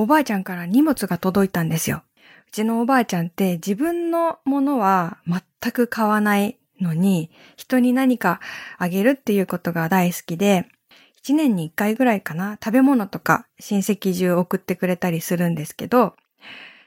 [0.00, 2.04] おばあちゃんから荷物が届いたんですよ。
[2.46, 8.38] うちのおばあちゃんって自分のものは全く買わないのに、人に何か
[8.78, 10.66] あげるっていうことが大好きで、
[11.16, 16.14] 一年に一回ぐらいかな、食べ物とか親戚中送ってくれたりするんですけど、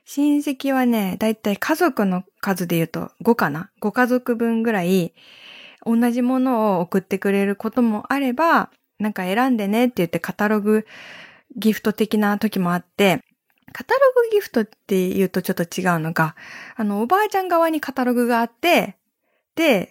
[0.06, 5.14] 親戚はね、だいたい家族の数で言うと5かな ?5 家族分ぐらい
[5.86, 8.70] 同じものを送ってくれることもあれば、
[9.00, 10.86] なんか選んでねって言ってカタログ
[11.56, 13.24] ギフト的な時もあって、
[13.74, 16.36] カタログギフトって言うとちょっと違うのか、
[16.76, 18.98] あの、おばあちゃん側にカタログがあって、
[19.56, 19.90] で、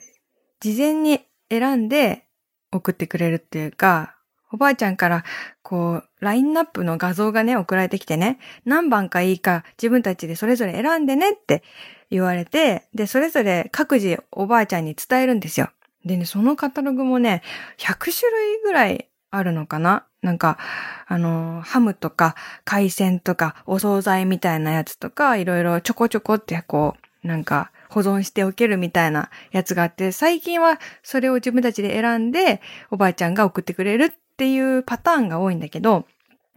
[0.60, 2.26] 事前に選んで
[2.72, 4.16] 送ってくれるっていうか、
[4.52, 5.24] おばあちゃんから、
[5.62, 11.62] こう、ラインナップの画像がね、送られてきてね、何番かいいか自分たちでそれぞれ選んでねって
[12.10, 15.70] 言われて、で、それぞれ各自おばあちゃんに伝えるんですよ。
[16.04, 17.42] でね、そのカタログもね、
[17.78, 20.06] 100種類ぐらいあるのかな？
[20.22, 20.58] なんか、
[21.06, 22.34] あの、ハムとか
[22.64, 36.06] 海鮮とかお惣菜みたいなやつとか、いろいろちょこちょこってこう、なんか保存しておけるみたいなやつがあって、最近はそれを自分たちで選んで、おばあちゃんが送ってくれるっていうパターンが多いんだけど、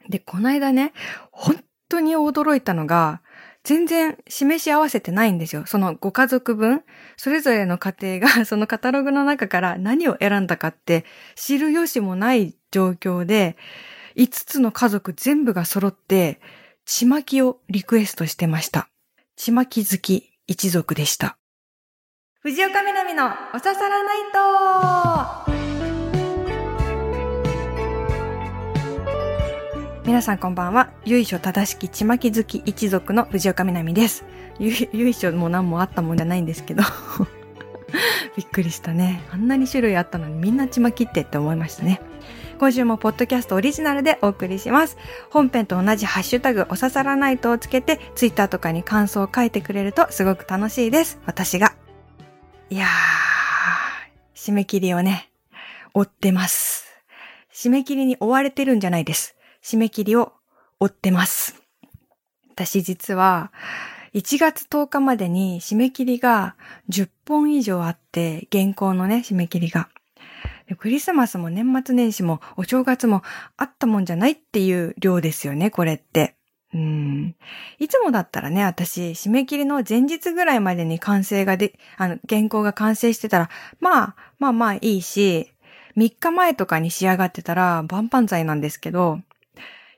[0.10, 0.92] で、この間ね、
[1.32, 3.22] 本当に驚いたのが、
[3.64, 5.66] 全然示し合わせてないんですよ。
[5.66, 6.84] そのご家族分、
[7.16, 13.56] それぞれの家庭がそのカタログの中から何を選んだかって知る由もない状況で、
[14.18, 16.42] 5つの家族全部が揃って、
[16.86, 18.90] ちまきをリクエストしてました。
[19.36, 21.38] ちまき好き一族でした。
[22.42, 24.18] 藤岡みなみのおささらナイ
[25.48, 25.54] ト
[30.06, 30.92] 皆さんこんばんは。
[31.06, 34.26] 由緒正しきちまき好き一族の藤岡みなみです。
[34.60, 36.84] 由緒も何もあったもんじゃないんですけど。
[38.36, 39.22] びっくりしたね。
[39.32, 42.02] あんなに種類あったのにみんなちまきってって思いましたね。
[42.60, 44.98] 今週もポッドキャストオリジナルでお送りします。
[45.30, 51.20] 本編と同じハッシュタグおささらナイトをつけてツイッターとかに感想を書いてくれるとすごく楽しいです。
[51.26, 51.76] 私が。
[52.70, 52.90] いやー、
[54.36, 55.30] 締め切りをね、
[55.94, 56.86] 追ってます。
[57.54, 59.36] 締め切りに追われてるんじゃないです。
[59.64, 60.34] 締め切りを
[60.80, 61.62] 追ってます。
[62.52, 63.52] 私実は
[64.14, 66.56] 1月10日までに締め切りが
[66.90, 69.90] 10本以上あって、現行のね、締め切りが。
[70.78, 73.22] クリスマスも年末年始もお正月も
[73.58, 76.36] あったもんじゃないっていう量ですよね、これって。
[76.74, 77.36] うん。
[77.80, 85.52] いつもだったらね、私、締め切りの前日ぐらいまでに完成がで、あの、原稿が完成してたら、まあ、まあまあいいし、
[85.98, 89.20] 3日前とかに仕上がってたら万々歳なんですけど、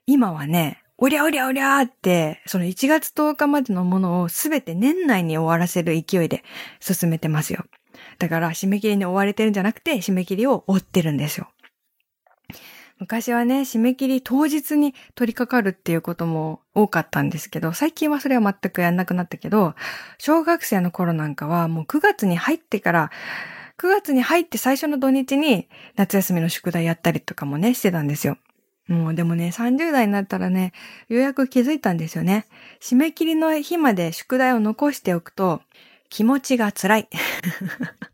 [0.05, 6.43] 今はね、おりゃおりゃおりゃーって、その1月10日までのものをすべて年内に終わらせる勢いで
[6.79, 7.65] 進めてますよ。
[8.17, 11.47] だから締め切りに追われてるんじゃなくて締め切りを追ってるんですよ。
[12.97, 19.75] 昔はね、締め切り当日に取り掛かるっていうことも多かったんですけど、最近はそれは全くやんなくなったけど、
[20.17, 23.11] 小学生の頃なんかはもう9月に入ってから、
[23.77, 28.37] 9月に入って最初の土日に夏休みの宿題やったりとかもね、してたんですよ。
[28.87, 30.71] もうでもね、30代になったらね、
[31.09, 32.45] ようやく気づいたんですよね。
[32.79, 35.61] 締め切りの日まで宿題を残しておくと、
[36.15, 37.09] 気持ちが辛い。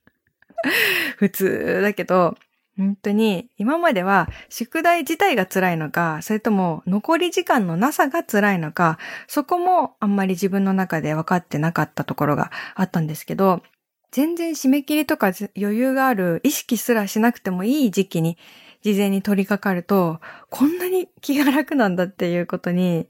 [1.17, 2.35] 普通だけど、
[2.75, 8.97] 本当に今までは宿題自体が辛いのか、それとも残り時間のなさが辛いのか、
[9.28, 13.61] そこもあんまり自分の中で分かってなかったところがあったんですけど、
[14.09, 18.40] 全然締め切りとか余裕がある意識すらしなくてもいい時期に
[18.81, 20.19] 事前に取り掛かると、
[20.50, 23.07] こんなに気が楽なんだっていうことに、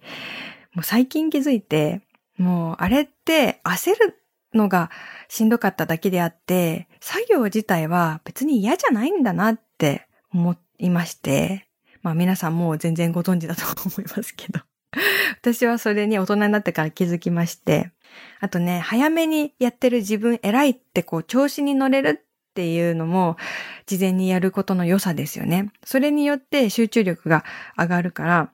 [0.74, 2.02] もう最近気づいて、
[2.38, 4.21] もうあれって焦る
[4.54, 4.90] のが
[5.30, 11.68] しんどかっただけであって、作業自体は別に嫌じゃないんだなって思いまして、
[12.02, 14.62] まあ皆さんもう全然ご存知だと思いますけど。
[15.42, 17.92] 私はそれに大人になってから気づきまして、
[18.40, 23.38] あとね、早めにやってる自分偉いってこう調子に乗れるっていうのも
[23.86, 25.72] 事前にやることの良さですよね。
[25.86, 27.46] それによって集中力が
[27.78, 28.52] 上がるから、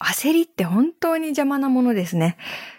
[0.00, 2.36] 焦りって本当に邪魔なものですね。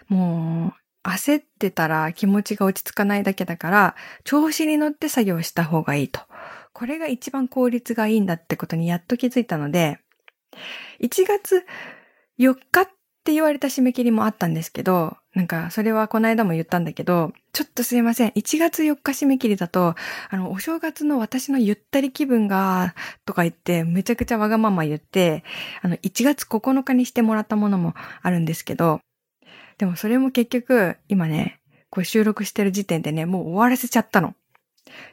[0.08, 6.20] もう、焦ってたら気持ちが落ち着かないだけだから、調子に乗って作業した方がいいと。
[6.72, 9.98] これが一番効率がいいんだってことにやっと気づいたので、
[11.00, 11.64] 1月
[12.38, 12.88] 4日っ
[13.22, 18.30] て言われた締め切りもあったんですけど、なんか、それはこの間も言ったんだけど、ちょっとすいません。
[18.30, 19.94] 1月4日締め切りだと、
[20.28, 22.94] あの、お正月の私のゆったり気分が、
[23.26, 25.44] とか言って、めちゃくちゃわがまま言って、
[25.82, 29.00] あの、1月9日にしてもらったものもあるんですけど、
[29.80, 34.34] でもそれも結局、今ね、こう収録してる時点でね、もう終わらせちゃったの。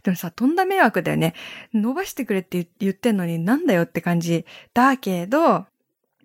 [0.04, 1.36] でもさ、とんだ迷惑だよね。
[1.74, 4.46] 伸ばしてくれって言ってんのになんだよって感じ。
[4.74, 5.68] だけど、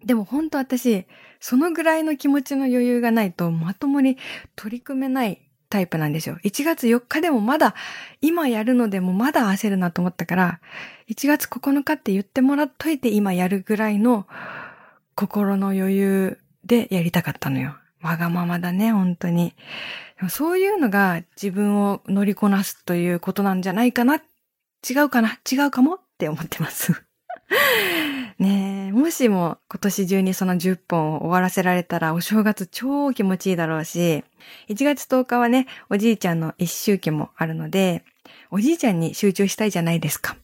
[0.04, 1.06] でも本当私、
[1.38, 4.18] そのぐらいの気持ちの余裕がないとまともに
[4.56, 6.36] 取り組めないタイプなんですよ。
[6.42, 7.76] 1月4日でもまだ、
[8.22, 10.60] 今やるのでもまだ焦るなと思ったから、
[11.08, 14.26] 1月9日って言ってもらっといて今やるぐらいの
[15.14, 17.76] 心の余裕でやりたかったのよ。
[18.02, 19.54] わがままだね、本当に。
[20.28, 24.16] そういうのが自分を乗りこなすということなんじゃないかな。
[24.16, 25.38] 違うかな？
[25.50, 27.04] 違うかもって思ってます。
[28.38, 34.24] ねえ、もしも今年中にその10本を終わらせられたらお正月超気持ちいいだろうし、
[34.68, 38.04] 1月10日はね、おじいちゃんの一周期もあるので、
[38.50, 40.36] おじいちゃんに集中したいじゃないですか。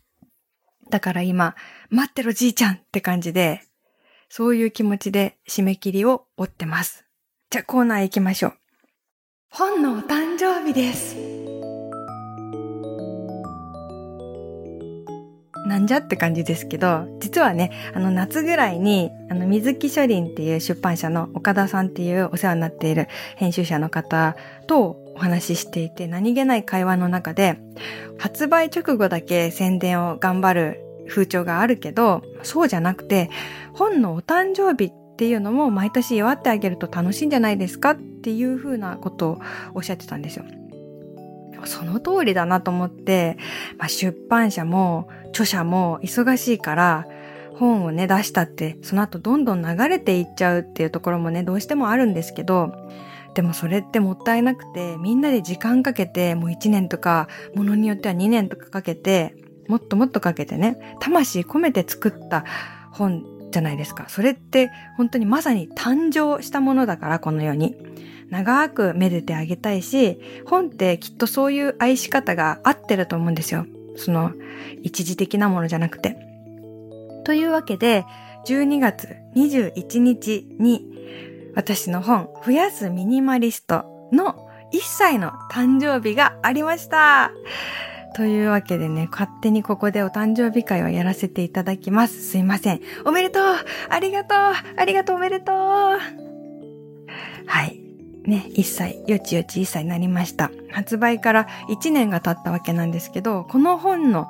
[0.91, 1.55] だから今、
[1.91, 3.63] 待ってろじいちゃんって感じで、
[4.29, 7.08] そういう気持ちで締め切りを追ってます。
[7.51, 8.53] じゃあコーナー行きましょう。
[9.49, 11.17] 本のお誕生日です。
[15.67, 24.37] なんじゃって感じですけど、実はね、あの夏ぐらいに、あの水木書林っていう出版社の岡田さんっていうお世話になっている編集者の方
[24.67, 27.59] とお話ししていて、何気ない会話の中で、
[28.19, 33.31] 発売直後だけ宣伝を頑張る風潮があるけど、そうじゃなくて、
[33.73, 39.39] 本のお誕生日っていうのも毎年祝ってあげると楽しいんじゃないですかっていうふうなことを
[39.75, 40.45] おっしゃってたんですよ。
[41.65, 43.37] その通りだなと思って、
[43.79, 47.09] まあ、出版社も著者も忙しいから
[47.57, 52.73] 本をね出したってその後どんどん流れていっちゃうっていうところもねどうしてもあるんですけど
[53.35, 57.27] でもそれってもったいなくてみんなで時間かけてもう1年とか
[57.57, 59.35] ものによっては2年とかかけて
[59.67, 62.45] もっともっとかけてね魂込めて作った
[62.93, 64.07] 本じゃないですか。
[64.09, 67.77] それって本当にまさに誕生したものだからこの世に。
[68.31, 73.67] 長くめでてあげたいし、本ってきっとそういう愛し方が合ってると思うんですよ。
[73.97, 74.33] その、
[74.83, 76.17] 一時的なものじゃなくて。
[77.25, 78.05] というわけで、
[78.47, 80.85] 12月21日に、
[81.55, 87.33] 私の本、増やすミニマリストの1歳の誕生日がありました。
[88.19, 92.21] というわけでね、勝手にここでお誕生日会をやらせていただきます。
[92.21, 92.81] すいません。
[93.05, 93.43] おめでとう
[93.89, 94.39] ありがとう
[94.77, 95.99] ありがとうおめでとうは
[97.65, 97.81] い。
[98.25, 100.51] ね、1歳、よちよち1歳になりました。
[100.73, 104.27] 発売から1年が経ったわけなんですけど、この本の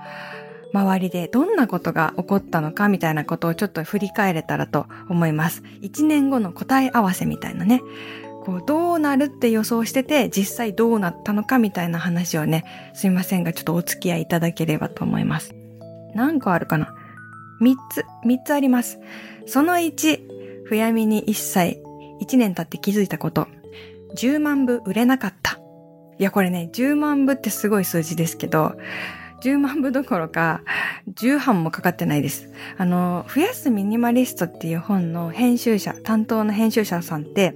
[0.74, 5.62] 周りでどんなことが起こったのかみたいなことをちょっと振り返れたらと思います。
[5.80, 7.80] 1年後の答え合わせみたいなね。
[8.44, 12.64] こう、どうなるって予想してて、実際どうなったのかみたいな話をね、
[12.94, 15.54] すいませんが、ちょっとお付き合いいただければと思います。
[16.14, 16.94] 何個あるかな
[17.60, 18.98] ?3 つ、3つあります。
[19.46, 20.20] その1、
[20.64, 21.80] ふやみに1歳、
[22.20, 23.48] 1年経って気づいたこと。
[24.16, 25.58] 10万部売れなかった。
[26.18, 28.76] いや、これね、10万部ってすごい数字ですけど、
[29.42, 30.62] 10万部どころか、
[31.14, 32.50] 10版もかかってないです。
[32.76, 37.54] あの、増やすミニマリストっていう本の編集者、担当の編集者さんって、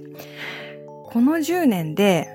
[1.13, 2.27] この10年で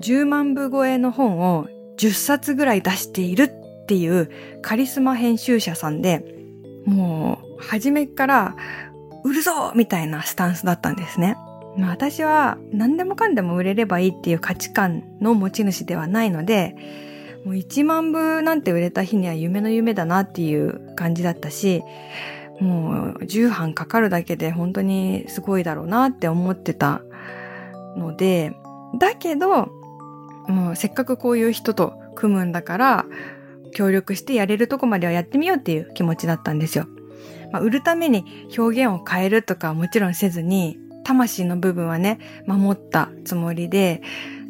[0.00, 1.68] 10万部超えの本を
[1.98, 4.30] 10冊ぐらい出しているっていう
[4.62, 6.24] カリスマ編集者さんで、
[6.86, 8.56] もう、初めから
[9.24, 11.36] 売るぞみたいなスタンスだったんですね。
[11.78, 16.74] 私は何でもかんでも売れればいいっていう価値観の持ち主ではないので、
[17.44, 21.82] もう1万部なんて売れた日には夢の夢だなっていう感じだったし、
[22.58, 27.02] もう10版かかるだけで本当にすごいだろうなって思ってた
[27.96, 28.56] ので、
[28.98, 29.70] だけど、
[30.46, 33.06] もうせっかくこういう人と組むんだから、
[33.74, 36.86] 協力してやれるとこまではやってみようっていう気持ちだったんですよ。
[37.52, 44.02] まあ、売るために表現を変えるとかはもちろんせずに、魂の部分はね、守ったつもりで、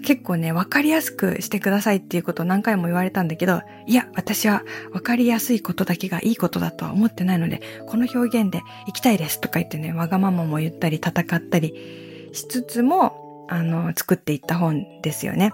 [0.04, 15.52] 結構ね、わかりやすくしてくださいっていうことを何回も言われたんだけど、いや、私はわかりやすいことだけがいいことだとは思ってないので、この表現で行きたいですとか言ってね、わがままも言ったり戦ったりしつつも、あの、作っていった本ですよね。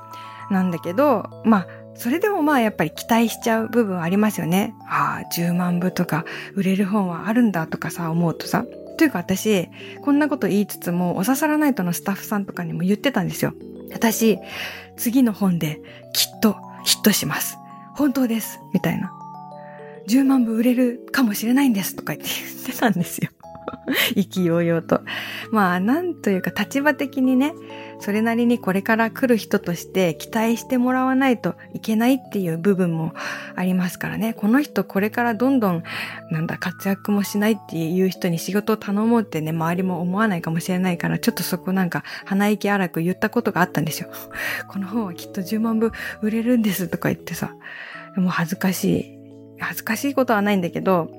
[0.51, 4.75] なんだけど、まあ、それでもまあやっぱり期待しちゃう部分ありますよね。
[4.89, 8.65] ああ、10万部とか売れる本はあるんだとかさ、思うとさ。
[8.97, 9.69] というか私、
[10.03, 13.55] こんなこと言いつつも、おささらナイトのスタッフさんとかにも言ってたんですよ。
[13.93, 14.39] 私、
[14.97, 15.81] 次の本で
[16.13, 17.59] きっとヒットします。
[17.95, 18.61] 本当です。
[18.73, 19.13] みたいな。
[20.09, 21.97] 10万部売れるかもしれないんです。
[21.97, 22.29] とか言っ
[22.67, 23.31] てたんですよ。
[24.15, 25.01] 意気揚々と。
[25.51, 27.55] まあ、なんというか立場的にね、
[28.01, 33.13] それなりにこれから来る人として期待してもらわないといけないっていう部分も
[33.57, 34.35] ありますからね。
[34.35, 35.83] この人これからどんどん、
[36.31, 44.09] なんだ、活躍もしないっていう人に仕事を頼もうってね、周りも思わないかもしれないから、ちょっとそこなんか鼻息荒く言ったことがあったんですよ。
[44.69, 45.93] この本はきっと10万部
[46.23, 47.55] 売れるんですとか言ってさ。
[48.17, 49.21] もう恥ずかしい。
[49.61, 51.11] 恥ずかしいことはないんだけど、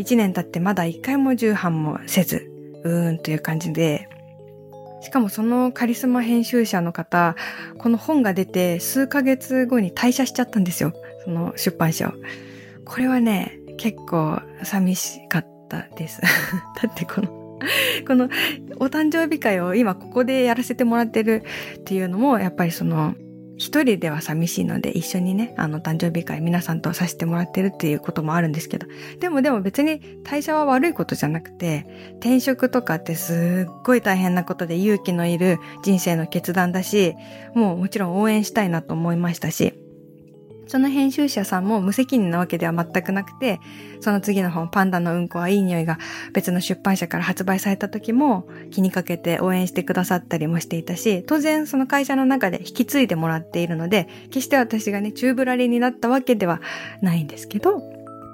[0.00, 2.50] 一年経ってまだ一回も重版もせず、
[2.84, 4.08] うーんという感じで、
[5.02, 7.36] しかもそのカリスマ編集者の方、
[7.78, 10.92] この本が出て数ヶ月後に退社しちゃったんですよ。
[11.24, 12.12] その出版社を。
[12.84, 16.20] これはね、結構寂しかったです。
[16.82, 17.40] だってこの
[18.06, 18.28] この
[18.78, 21.42] お誕生日会を今ここでやらせてもらってる
[21.78, 23.14] っていうのも、やっぱりその、
[23.60, 28.86] 一人では寂しいので一緒にね、あの誕生日会皆さんとさせてもらってるっていうこともあるんですけど、
[29.18, 31.86] でもでも別に退社は悪いことじゃなくて、
[32.20, 37.14] 転職とかってすっごい大変なことで勇気のいる人生の決断だし、
[37.54, 39.74] もうもちろん応援したいなと思いましたし、
[40.70, 43.58] その編集者さんも無責任なわけでは全くなくて、
[43.98, 45.98] その次の本、パンダのうんこはいい匂いが
[46.32, 56.60] 別の出版社から発売された時も気にかけて応援してくださったりもしていたし、当然その会社の中で引き継いでもらっているので、決して私がね、宙ぶらりになったわけでは
[57.02, 57.82] ないんですけど、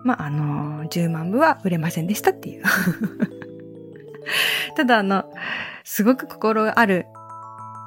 [0.04, 2.62] まあ、あのー、10万部は売れませんでしたっていう。
[4.76, 5.24] ただあの、
[5.84, 7.06] すごく心ある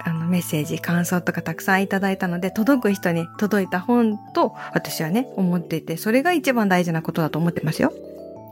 [0.03, 7.93] あの、メッセージ、感想とかたくさんいただいたので、届く人に届いた本と私はね、思っていて、それが一番大事なことだと思ってますよ。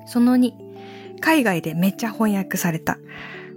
[0.05, 0.53] その2、
[1.19, 2.97] 海外でめっちゃ翻訳された。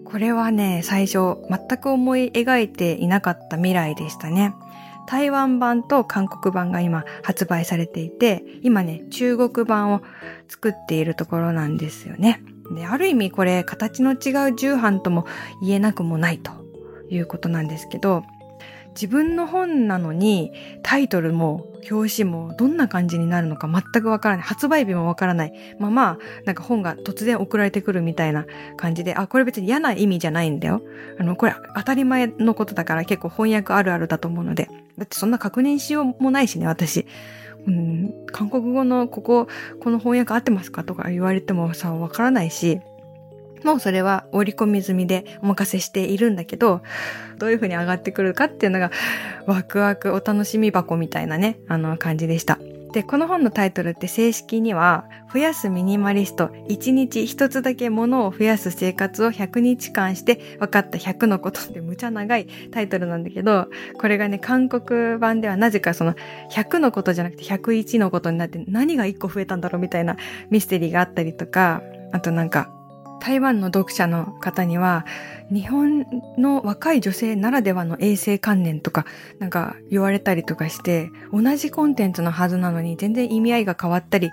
[0.04, 4.54] これはね、最初、全く思い描いていなかった未来でしたね。
[5.06, 10.02] 台湾版と韓国版が今発売されていて、今ね、中国版を
[10.48, 12.42] 作っているところなんですよね。
[12.74, 15.26] で、ある意味これ、形の違う重版とも
[15.60, 16.52] 言えなくもないと
[17.10, 18.24] いうことなんですけど、
[18.94, 20.52] 自分の本なのに
[20.82, 24.44] タイトルも表紙もどんな感じになるのか全くわからない。
[24.44, 25.52] 発売日もわからない。
[25.78, 30.82] まあまあ、なんか本が突然送られてくるみたいな感じで、あ、これ別に嫌な意味じゃないんだよ。
[31.18, 34.68] あの、これ当たり前のことだから結構翻訳あるあるだと思うので。
[34.98, 37.06] だってそんな確認しようもないしね、私。
[37.66, 39.46] うん、韓国語のここ、
[39.80, 42.80] この翻訳合ってますかとか言われてもさ、わからないし、
[43.64, 46.82] もうそれは折り込み済みでお任せしているんだけど、
[47.38, 48.90] どういう風に上がってくるかっていうのが、
[49.46, 52.58] ワクワクお楽しみ箱みたいなね、あの感じでした。
[52.92, 66.14] で、この本のタイトルって正式には、増やすミニマリスト、1日1つだけ物を増やす生活を100日間して分かった100のことってむちゃ長いタイトルなんだけど、これがね、韓国版ではなぜかその
[66.50, 70.16] 100のことじゃなくて101のことになって何が1個増えたんだろうみたいな
[70.50, 72.72] ミステリーがあったりとか、あとなんか、
[73.20, 75.06] 台湾の読者の方には、
[75.52, 79.06] 日本の若い女性ならではの衛生観念とか、
[79.38, 84.30] なんか言われたりとかして、同じコンテンツのはずなのに全然意味合いが変わったり、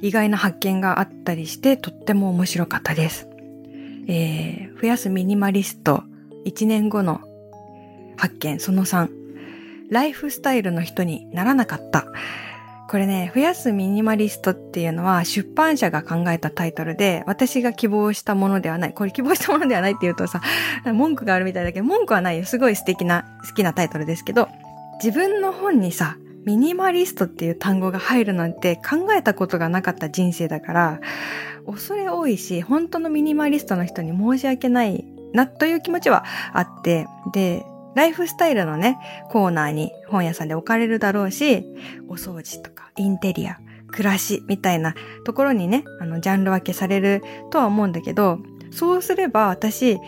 [0.00, 3.28] 意外な発見があったりして、とっても面白かったです。
[4.06, 6.04] えー、増やすミニマリスト、
[6.46, 7.20] 1年後の
[8.16, 9.08] 発見、その3、
[9.90, 12.06] ライフスタイルの人にならなかった。
[12.88, 18.94] これね、増やすミニマリストっていうのは出版社が考えたタイトルで、私が希望したものではない。
[18.94, 20.40] これ希望したものではないって言うとさ、
[20.94, 22.46] 文句があるみたいだけど、文句はないよ。
[22.46, 24.48] すごい素敵な、好きなタイトルですけど、
[25.04, 26.16] 自分の本にさ、
[26.46, 31.00] ミニマリストっていう単語が入るなんて考えたことがなかった人生だから、
[31.66, 35.04] 恐れ多いし、本当のミニマリストの人に申し訳ない
[35.34, 38.96] なという気持ちはあって、で、ライフスタイルのね、
[39.28, 41.66] コーナーに本屋さんで置かれるだろうし、
[42.08, 43.58] お掃除とかインテリア、
[43.90, 48.38] 暮らしみたいなところにね、あの、ジャンル分けされるとは思うんだけど、
[48.70, 49.98] そうすれば私、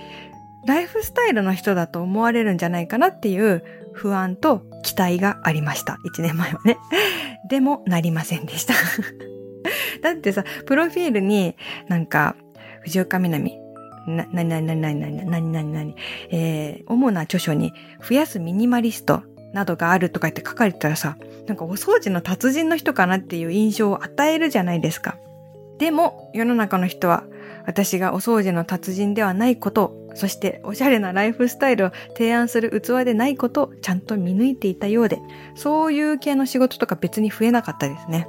[0.66, 5.99] ライフスタイルの人だと思われるんじゃないかなっていう不安と期待がありました。
[6.04, 6.76] 1年前はね。
[7.49, 8.75] でも、なりませんでした。
[10.02, 11.56] だってさ、プロフィールに
[11.88, 12.37] なんか、
[12.82, 13.59] 藤岡みなみ、
[14.06, 15.94] な、なになになになになになになに
[16.30, 21.16] えー、主な著書に増やすミニマリストなどがあるとか言って書かれたらさ、
[21.47, 25.16] なんかお掃除の達人の人かなっていう印象を与えるじゃないですか。
[25.78, 27.25] でも、世の中の人は、
[27.66, 35.19] 私がお掃除の達人ではないこと、そしておしゃれなライフスタイルを提案する器でないことをちゃんと見抜いていたようで、
[35.54, 38.28] そういう系の仕事とか別に増えなかったですね。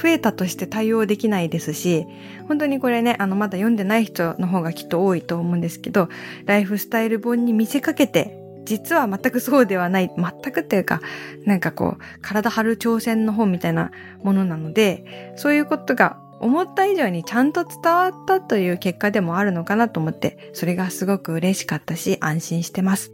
[0.00, 2.06] 増えたとして対応できないですし、
[2.48, 6.08] 本当にこれね、あの、まだ読んでない人の方がきっと多いと思うんですけど、
[6.46, 8.39] ライフスタイル本に見せかけて、
[8.70, 11.00] 実は全くそうではない、全くっていうか、
[11.44, 13.90] なんかこう、体張る挑戦の方みたいな
[14.22, 23.10] ものなので、そういうことが思った以上にちゃんと伝わったという結果でもあるのかなと思って、それがすごく嬉しかったし、安心してます。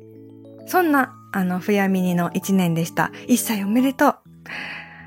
[0.67, 3.11] そんな、あの、ふやみにの一年でした。
[3.27, 4.17] 一切おめでとう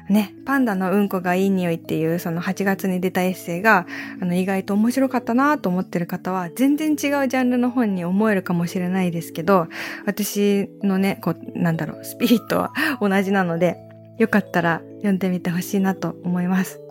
[0.10, 3.86] ね、パンダのうんこがいい匂いっていうその8月に出たエッセイが
[4.20, 9.68] あの意外と面白かったなと思ってる方は全然違うジャンルの本に思えるかもしれないですけど
[10.08, 13.78] 私のね、こうなんだろう、スピリットは同じなので
[14.18, 16.82] よかったら読んでみてほしいなと思います。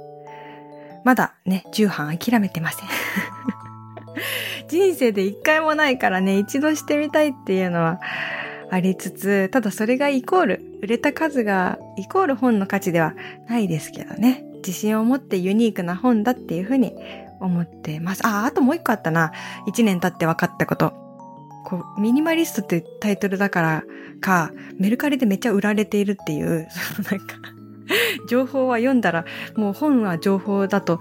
[1.05, 2.89] まだね、重版諦めてません
[4.69, 8.01] 人生で一回もないからね、一度してみたいっていうのは
[8.71, 13.15] ありつつ、ただそれがイコール、売れた数がイコール本の価値では
[13.49, 14.45] ないですけどね。
[14.57, 16.95] 自信を持ってユニークな本だっていうふうに
[17.41, 18.27] 思ってます。
[18.27, 19.33] あ、あともう一個あったな。
[19.67, 20.93] 一年経って分かったこと。
[21.65, 23.85] こう、ミニマリストってタイトルだから
[24.21, 27.37] か、メルカリでめっちゃ売られているっていう、そ のなんか
[28.29, 29.25] 情報は読んだら、
[29.57, 31.01] もう本は情報だと、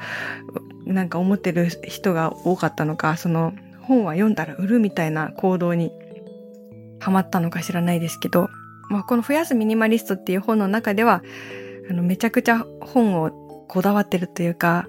[0.86, 5.92] なんか思ってる人が多かったのか、その本は読んだら売るみたいな行動に
[7.00, 8.50] ハマったのか知らないですけど、
[8.90, 11.22] まあ、この増やすミニマリストっていう本の中では、
[11.90, 13.32] あの、めちゃくちゃ本を
[13.68, 14.88] こだわってるというか、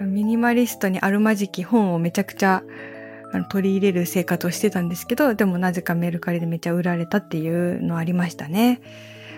[0.00, 2.62] ミニマリストにあるまじき本をめちゃくちゃ
[3.50, 8.80] 取り入れる生活をしてたんですけど、でもなぜかメルカリでめちゃ売られたっていうのありましたね。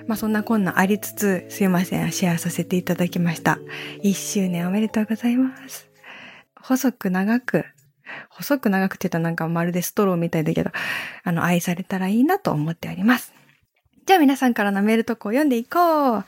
[0.07, 3.59] まあそんなこんなありつつ、すいません、シェアさせていただきました。
[4.03, 5.88] 1周年おめでとうございます。
[6.61, 7.65] 細く長く、
[8.29, 10.71] 細く長くって言ったらなんかまるでストローみたいだけど、
[11.25, 13.33] あの、愛されたらいいなと思っております。
[14.07, 16.25] じゃあ皆さんからのメールとこを読んでいこう。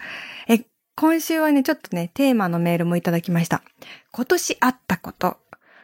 [0.48, 0.64] え、
[0.96, 3.62] 今週はね、ちょっとね、テーマのメールもいただきました。
[4.10, 5.36] 今年あったこと。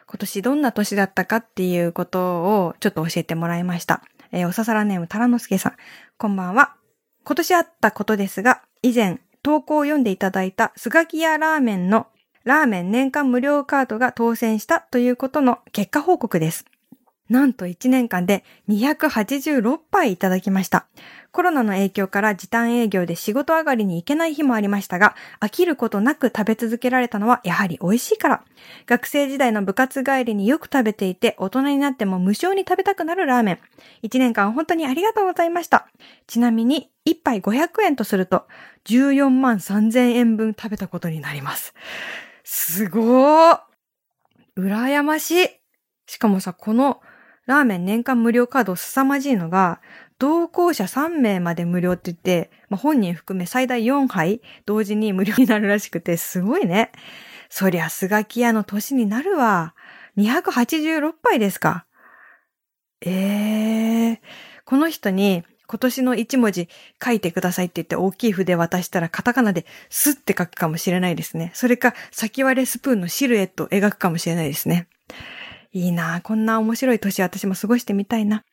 [0.05, 4.01] 今年どんな年だったかっていうことをちょっと教えてもらいました。
[4.33, 5.73] えー、おささらネームタラノスケさん。
[6.17, 6.75] こんばんは。
[7.23, 12.07] 今年あったことですが、以前投稿を読んでいただいたスガキヤラーメンの
[12.43, 16.65] ラーメン年間無料カードが当選したということの結果報告です。
[17.29, 20.87] なんと1年間で286杯いただきました。
[21.31, 28.43] コロナの影響から時短営業で仕事上がりに行けない日もありましたが、飽きることなく食べ続けられたのはやはり美味しいから。
[28.85, 33.59] 学生時代の部活帰りによく食べていて、大人になっても無償に食べたくなるラーメン。
[34.03, 35.87] 1年間本当にありがとうございました。
[36.27, 38.47] ちなみに、1杯500円とすると、
[38.85, 41.73] 14万3000円分食べたことになります。
[42.43, 43.59] すごー
[44.57, 45.47] 羨ましい
[46.07, 47.01] しかもさ、この
[47.45, 49.81] ラーメン年間無料カード凄まじいのが、
[50.17, 56.91] 同行者3名まで無料って言って、まあ、本人含め最大4杯同時に無料になるらしくて、すごいね。
[57.49, 59.75] そりゃ、スガキ屋の年になるわ。
[60.17, 61.85] 286杯ですか。
[63.01, 64.19] ええー、
[64.63, 66.69] この人に今年の1文字
[67.03, 71.51] 書いてくださいって言って大きい筆渡したらカタカナでスって書くかもしれないですね。
[71.53, 74.87] それか先割れスプーンのシルエットを描くかもしれないですね。
[75.75, 78.45] いいなこんな面白い年私も過ごしてみたいな。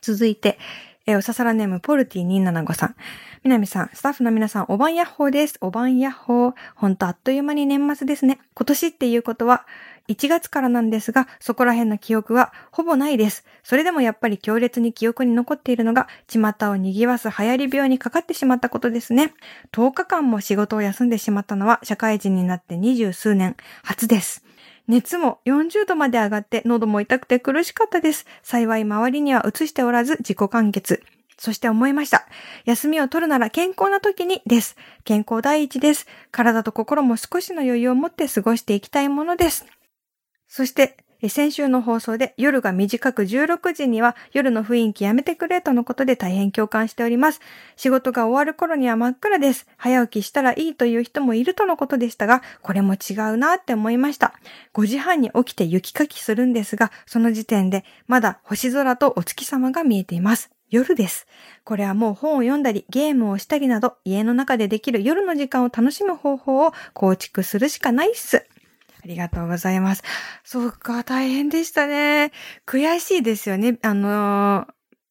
[0.00, 0.58] 続いて、
[1.06, 2.96] えー、おささらネーム、ポルティ275さん。
[3.44, 5.56] みなみさん、スタッフの皆さん、おばんやっほーです。
[5.60, 6.54] おばんやっほー。
[6.74, 8.40] ほんとあっという間に年末ですね。
[8.54, 9.68] 今年っていうことは、
[10.08, 13.44] 1月からなんですが、そこら辺の記憶はほぼないです。
[13.62, 19.32] それでもやっぱり強烈に記憶に残っているのが、巷を賑わす流行り病にかかってしまったことですね。
[19.70, 24.44] 10日間も仕事を休んでしまったのは、社会人になって二十数年、初です。
[24.88, 28.26] 熱も40度まで上がって喉も痛くて苦しかったです。
[28.42, 31.02] 幸い周りには移しておらず自己完結。
[31.38, 32.26] そして思いました。
[32.64, 34.76] 休みを取るなら健康な時にです。
[35.04, 36.06] 健康第一です。
[36.30, 39.66] 体と心も少しの余裕を持って過ごしていきたいものです。
[40.46, 40.96] そして
[41.28, 47.40] 先週の放送で夜が短く16時には夜の雰囲気やめてくれとのことで大変共感しております。
[47.76, 49.66] 仕事が終わる頃には真っ暗です。
[49.76, 54.34] 早起きしたらいいという人もいるとのことでしたが、これも違うなって思いました。
[54.74, 60.50] 5時半に起きて雪かきするんですが、その時点でまだ星空とお月様が見えています。
[60.72, 61.26] 夜です。
[61.64, 68.46] これはもう本を読んだり、ゲームをしたりなど、家の中でできる夜の時間を楽しむ方法を構築するしかないっす。
[69.02, 70.04] ありがとうございます。
[70.44, 72.30] そうか、大変でしたね。
[72.66, 73.78] 悔しいですよね。
[73.82, 74.66] あの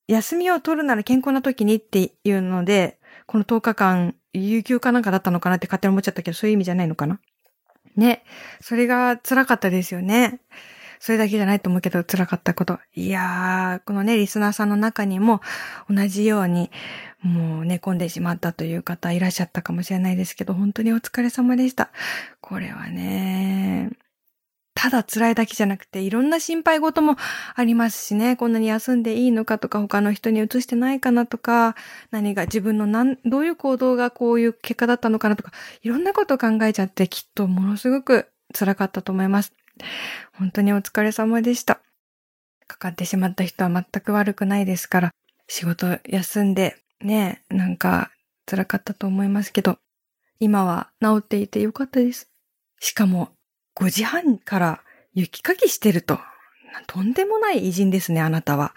[0.07, 7.19] 休みを取るなら健康な時にっていうので、この10日間、有給かなんかだったのかなって勝手に思っちゃったけど、そういう意味じゃないのかな？
[7.97, 8.23] ね。
[8.61, 10.39] それが辛かったですよね。
[10.99, 12.79] それだけじゃないと思うけど辛かったこと。
[12.93, 15.41] いやー、このね、リスナーさんの中にも
[15.89, 16.71] 同じように、
[17.23, 21.91] もう寝込んでしまったという方いらっしゃったかもしれないですけど、本当にお疲れ様でした。
[22.41, 23.89] これはね、
[24.73, 27.17] ただ辛いだけじゃなくて、いろんな心配事も
[27.55, 31.75] ありますしね、こんなに休んでいいのかとか、他の人に移してないかなとか、
[32.09, 35.51] 何が自分の何、どういう行動がこういう結果だったのかなとか、
[35.83, 39.53] いろんなことを考えちゃって、きっとものすごく辛かったと思います。
[40.33, 41.81] 本当にお疲れ様でした。
[42.65, 45.11] かかってしまった人は全く悪くないですから、
[45.47, 48.11] 仕事休んで、ね、なんか
[48.45, 49.77] 辛かったと思いますけど、
[50.39, 52.29] 今は治っていてよかったです。
[52.79, 53.29] しかも、
[53.75, 54.81] 5時半から
[55.13, 56.19] 雪かきしてると、
[56.87, 58.73] とんでもない偉人ですね、あなたは。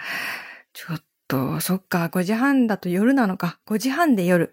[0.73, 3.59] ちょっと、そっか、5時半だと夜なのか。
[3.67, 4.53] 5時半で夜。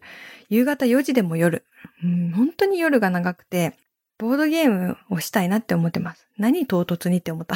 [0.49, 1.65] 夕方4時でも夜。
[2.03, 3.75] うん、本当に夜が長くて、
[4.17, 6.27] ボードゲームをしたいなって思ってます。
[6.37, 7.55] 何唐突にって思った。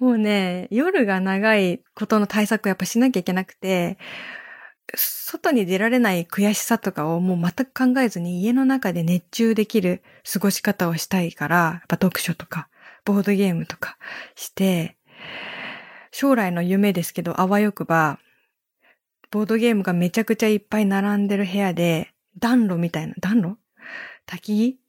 [0.00, 3.98] もうね、夜が長いことの対策をやっぱしなきゃいけなくて、
[4.94, 12.68] 外に出られない悔しさとかをもう全く考えずに家の中で熱中できる過ごし方をしたいから、やっぱ読書とか、
[13.04, 13.98] ボードゲームとか
[14.34, 14.96] して、
[16.12, 18.18] 将来の夢ですけど、あわよくば、
[19.30, 23.58] ボードゲームがめちゃくちゃいっぱい並んでる部屋で、暖炉みたいな、暖炉？
[24.26, 24.80] 焚き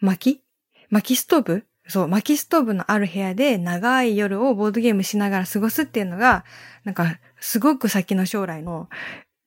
[0.00, 0.42] 薪？
[0.90, 1.66] 薪ストーブ？
[1.88, 6.44] そう、薪ストーブのある部屋で長い夜をボードゲームしながら過ごすっていうのが、
[6.84, 8.88] なんか、すごく先の将来の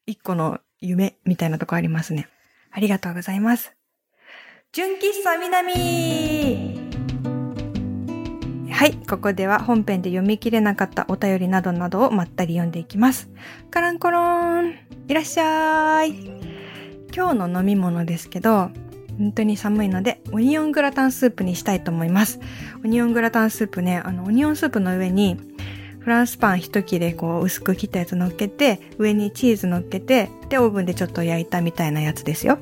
[0.06, 2.28] 一個の夢みたいなとこありますね。
[2.72, 3.74] ありがとうございます。
[4.72, 6.90] 純喫茶南
[8.72, 13.30] はい、ここでは本編で読み切れなかったお便りなどなどをまったり読んでいきます。
[13.72, 14.76] カランコロン
[15.08, 16.12] いらっしゃい
[17.14, 18.70] 今日の飲み物ですけど、
[19.20, 22.40] 本当に寒いので、オニオングラタンスープにしたいと思います。
[22.84, 25.38] オニオングラタンスープね、あの、オニオンスープの上に、
[26.00, 32.60] フランスパン一切れこう薄く切ったやつ乗っけて、上にチーズ乗っけて、で、オーブンでちょっと焼いたみたいなやつですよ。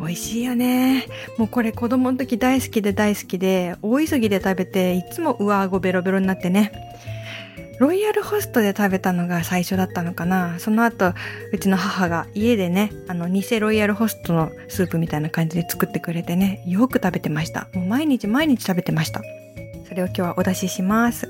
[0.00, 1.06] 美味しいよね。
[1.36, 6.72] もうこれ子供の時大好きで大好きで、大急ぎで食べて、いつも上顎ベロベロになってね。
[7.78, 10.58] ロイヤルホストで食べたのが最初だったのかな。
[10.60, 11.12] その後、
[11.52, 17.68] うちの母が家でね、あの、偽ロイヤルホストのスープみたいな感じで作ってくれてね、よく食べてました。
[17.74, 19.22] もう毎日毎日食べてました。
[19.88, 21.28] それを今日はお出しします。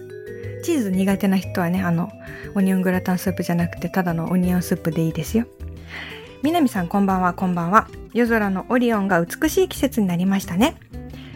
[0.62, 2.10] チーズ苦手な人はね、あの、
[2.54, 5.46] オニオングラタンスープじゃなくて、ただのオニオンスープでいいですよ。
[6.42, 7.88] 南さんこんばんは、こんばんは。
[8.12, 10.76] 夜空のオリオンが美しい季節になりましたね。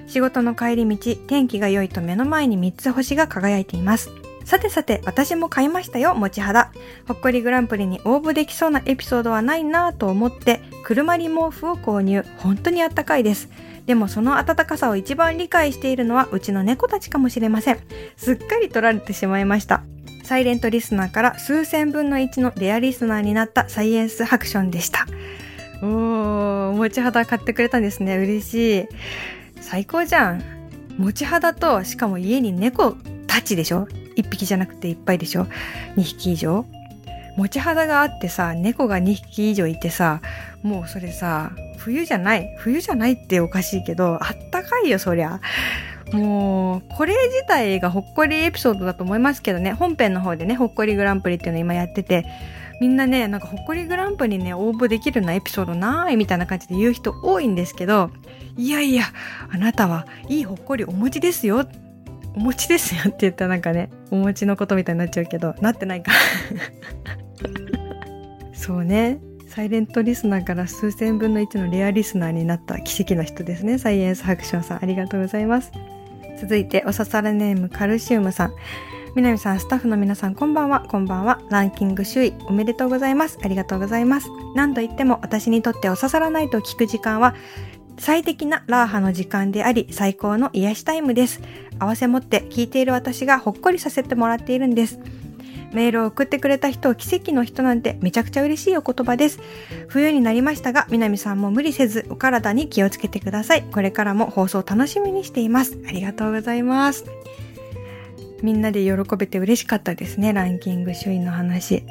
[0.07, 4.11] 仕事の帰り道、天気が良いと目の前に3つ星が輝いています。
[4.49, 6.73] さてさて、私も買いましたよ、持ち肌。
[7.07, 12.25] ほっこりグランプリに応募できそうなエピソードはないなぁと思って、車に毛布を購入。
[12.39, 13.51] 本当にあったかいです。
[13.85, 17.79] でもその暖かさを一番理解しているのはうちの猫たちかもしれません。
[18.17, 19.83] すっかり取られてしまいました。
[20.25, 25.07] サイレントリスナーから数千分の1のレアリスナーになったサイエンスハクションでした。
[25.83, 28.17] おー、持ち肌買ってくれたんですね。
[28.17, 28.89] 嬉しい。
[29.61, 30.43] 最高じゃん。
[30.97, 33.87] 持ち肌と、しかも家に猫たちでしょ？
[34.19, 35.47] 1匹じゃなくていっぱいでしょ
[35.97, 36.65] ?2 匹以上？
[37.37, 40.21] 持ち肌があってさ、猫が2匹以上いてさ、
[40.63, 42.53] もうそれさ、冬じゃない？
[42.59, 45.41] 冬じゃないっておかしいけど、あったかいよ、そりゃ。
[46.13, 52.27] もう、これ自体がほっこりエピソードだと思いますけどね、本編の方でね、ほっこりグランプリっていうの今やってて、
[52.81, 58.11] みんなね、なんかほっこりグランプリにね、応募できるようなエピソードないみたいな感じで言う人多いんですけど、
[58.57, 59.05] いやいや、
[59.53, 61.67] あなたはいいほっこりお持ちですよ
[62.35, 66.13] お餅ですよって言ったらなんかね、お餅のことみたいになっちゃうけど、なってないか
[68.53, 69.21] そうね。
[69.47, 73.79] サイレントリスナーから数千分の1のレアリスナーになった奇跡の人ですね。
[73.79, 75.73] サイエンスハクションさん、ありがとうございます。
[76.41, 78.53] 続いて、おささらネームカルシウムさん。
[79.17, 81.41] 南さん、スタッフの皆さん、こんばんは、こんばんは。
[81.51, 83.39] ランキング首位、おめでとうございます。
[83.43, 84.29] ありがとうございます。
[84.55, 87.35] 何度言っても、私にとってお刺さらないと聞く時間は、
[87.99, 91.41] 最適なラーハの時間であり、最高の癒しタイムです。
[91.79, 94.99] 合わせ持って聞いている私がほっこりさせてもらっているんです。
[95.73, 99.39] メールを送ってくれた人を奇跡の人なんてめちゃくちゃ嬉しいお言葉です。
[99.89, 103.65] 冬になりましたが、南さんも無理せずお体に気をつけてください。
[103.65, 105.79] これからも放送楽しみにしています。
[105.87, 107.05] ありがとうございます。
[108.43, 111.83] みんなで喜べて嬉しかったですね、ランキング首位の話。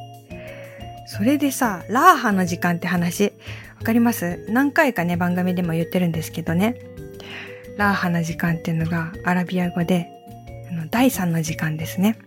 [1.06, 3.34] それでさ、ラーハの時間って話、
[3.78, 4.44] わかります？
[4.50, 6.76] 何回かね、番組でも言ってるんですけどね。
[7.78, 10.10] ラーハの時間っていうのがアラビア語で、
[10.70, 12.18] あの第3の時間ですね。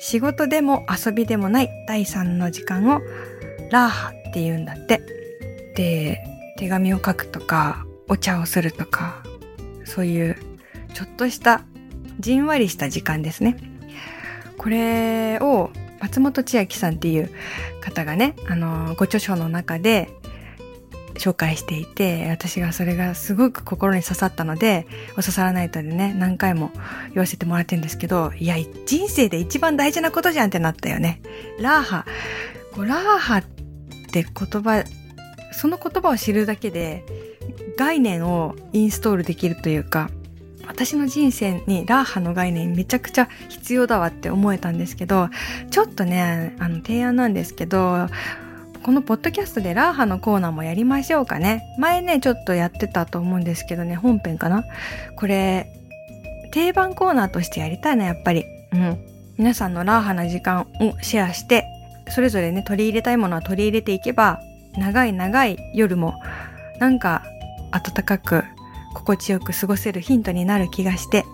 [0.00, 3.00] 仕事でも遊びでもない第3の時間を
[3.70, 5.02] ラーハって言うんだって。
[5.76, 6.24] で、
[6.56, 9.22] 手紙を書くとか、お茶をするとか、
[9.84, 10.36] そういう
[10.94, 11.62] ちょっとした
[12.18, 13.56] じんわりした時間ですね。
[14.56, 15.70] これを
[16.00, 17.30] 松本千秋さんっていう
[17.80, 20.10] 方がね、あの、ご著書の中で
[21.18, 26.70] 紹介していて、私がそれがすごく心に刺さったので、お刺さらないとでね、何回も
[27.12, 31.20] 言わせてもらってるんですけど、いや、人生で一番大事なことじゃんってなったよね。
[31.60, 32.06] ラーハ。
[32.72, 33.42] こうラーハっ
[34.12, 34.84] て言葉、
[35.52, 37.04] その言葉を知るだけで、
[37.76, 40.10] 概念をインストールできるというか、
[40.66, 45.30] 私の人生にラーハの概念めちゃくちゃ必要だわって思えたんですけど、
[45.70, 48.06] ちょっとね、あの提案なんですけど、
[48.88, 51.62] このポッドキャストでラーハのコーナーもやりましょうかね。
[51.76, 54.64] 前ね、ちょっとやってたと思うんですけどね、本編かな
[55.14, 55.70] これ、
[56.52, 58.46] 定番コーナーとしてやりたいな、やっぱり。
[58.72, 58.98] うん。
[59.36, 60.66] 皆さんのラーハな時間を
[61.02, 61.66] シェアして、
[62.08, 64.40] それぞれね、取り入れたいものは取り入れていけば、
[64.78, 66.14] 長い長い夜も、
[66.80, 67.24] なんか、
[67.72, 68.42] 暖かく、
[68.94, 71.26] 心地よく過ごせるヒントになる気がして、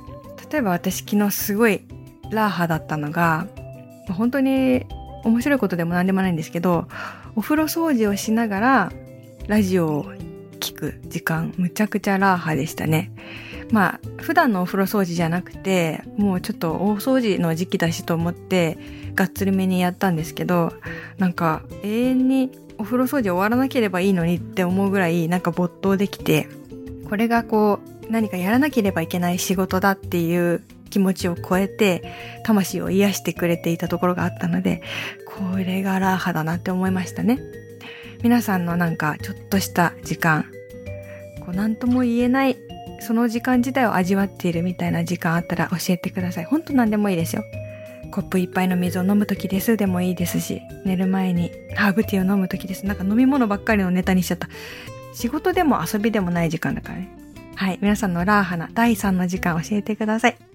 [0.51, 1.83] 例えば私昨日すごい
[2.31, 3.47] ラーハだったのが、
[4.09, 4.87] 本当に
[5.23, 6.89] 面白いことでも何でもないんですけど、
[7.37, 8.93] お風呂掃除をしながら
[9.49, 10.13] ラジオを
[10.61, 13.13] 聞く時間、むちゃくちゃラーハでしたね。
[13.71, 18.79] まあ、普段のお風呂掃除じゃなくて、もうちょっと大掃除の時期だしと思って、
[19.15, 20.73] がっつりめにやったんですけど、
[21.19, 26.49] なんか永遠にお風呂掃除終わらなければいいのにって思うぐらいなんか没頭できて、
[27.09, 30.63] これがこう何かやらなければいけない仕事だっていう
[30.95, 34.81] 気持ちを超えて魂を癒してくれていたところがあったので、
[35.27, 37.41] これがラーハだなって思いましたね。
[38.23, 40.45] 皆さんのなんかちょっとした時間、
[41.45, 42.57] こう何とも言えない
[43.01, 46.45] その時間自体を味わっているみたいな時間あったら教えてください。
[46.45, 47.43] ほんと何でもいいですよ。
[48.13, 52.87] コップ一杯の水を飲む時ですでもいいですし、寝る前にハーブティーを飲む時です。
[52.87, 54.49] なんか飲み物ばっかりのネタにしちゃった。
[55.13, 57.09] 仕事でも遊びでもない時間だからね。
[57.57, 57.79] はい。
[57.81, 60.54] 皆さんのラーハな第3の時間教えてください。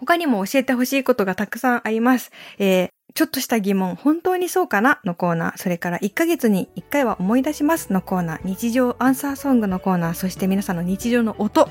[0.00, 2.32] 他にも教えてほしいことがたくさんあります。
[2.58, 4.98] えー、ちょっとした疑問、本当にそうかな？
[5.04, 11.68] のコーナー、それから1ヶ月に1回は思い出しますのコーナー、日常アンサーソングのコーナー、そして皆さんの日常の音、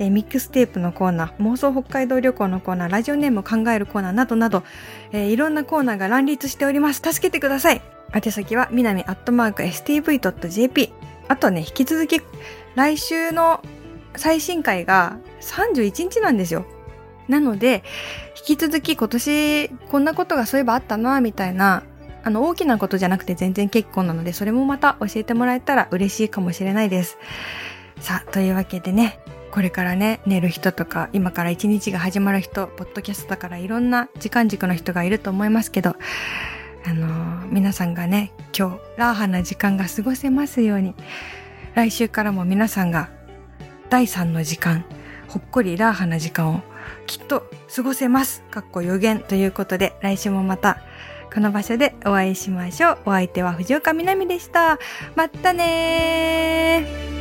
[0.00, 4.64] えー、ミックステープのコーナー、妄想北海道旅行のコーナー、ラジオネームを考えるコーナーなどなど、
[5.12, 7.00] えー、いろんなコーナーが乱立しております。
[7.04, 7.82] 助けてください。
[8.14, 10.92] 宛先は、みなみアットマーク stv.jp。
[11.28, 12.20] あとね、引き続き、
[12.74, 13.62] 来週の
[14.16, 16.66] 最新回が31日なんですよ。
[17.28, 17.82] なので、
[18.36, 21.84] 引き続き今年こんなことがそういえばあったな、みたいな、
[22.24, 27.18] あの大きなことじゃなくて全然結構なので、それもまた教えてもらえたら嬉しいかもしれないです。
[28.00, 29.18] さあ、というわけでね、
[29.52, 35.96] これからね、寝る人とか、今から一日が始まる人、ポッドキャストだからいろんな時間軸の人がいると思いますけど、
[36.84, 40.94] あのー、皆さんがね、今日、ラーハな時間が過ごせますように、
[41.74, 43.10] 来週からも皆さんが
[43.90, 44.84] 第3の時間、
[45.28, 46.62] ほっこりラーハな時間を
[47.06, 48.42] きっと過ごせます。
[48.50, 50.78] かっこ予言ということで、来週もまた
[51.32, 52.98] この場所でお会いしましょう。
[53.06, 54.78] お相手は藤岡みなみでした。
[55.14, 57.11] またねー。